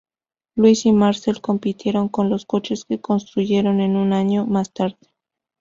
Louis 0.55 0.83
y 0.87 0.93
Marcel 0.93 1.41
compitieron 1.41 2.09
con 2.09 2.31
los 2.31 2.47
coches 2.47 2.85
que 2.85 2.99
construyeron 2.99 3.79
un 3.81 4.13
año 4.13 4.47
más 4.47 4.73
tarde. 4.73 4.97